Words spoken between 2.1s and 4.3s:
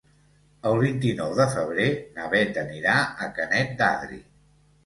na Beth anirà a Canet d'Adri.